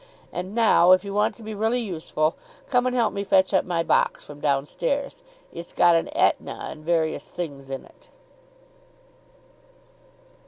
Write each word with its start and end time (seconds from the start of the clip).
And 0.33 0.55
now, 0.55 0.93
if 0.93 1.05
you 1.05 1.13
want 1.13 1.35
to 1.35 1.43
be 1.43 1.53
really 1.53 1.79
useful, 1.79 2.35
come 2.71 2.87
and 2.87 2.95
help 2.95 3.13
me 3.13 3.23
fetch 3.23 3.53
up 3.53 3.65
my 3.65 3.83
box 3.83 4.25
from 4.25 4.39
downstairs. 4.39 5.21
It's 5.53 5.73
got 5.73 5.93
an 5.93 6.09
Etna 6.13 6.57
and 6.71 6.83
various 6.83 7.27
things 7.27 7.69
in 7.69 7.85
it." 7.85 8.09